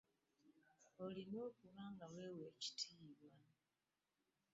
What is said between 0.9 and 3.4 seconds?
Olina okuba nga weewa ekitiibwa.